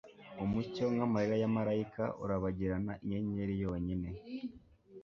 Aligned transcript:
Umucyo 0.43 0.83
nkamarira 0.93 1.35
ya 1.41 1.49
marayika 1.55 2.03
urabagirana 2.23 2.93
inyenyeri 3.03 3.53
yonyine 3.63 4.09